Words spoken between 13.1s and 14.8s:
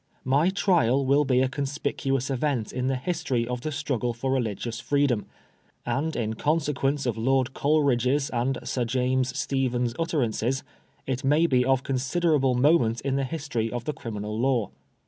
the history of the Criminal Law.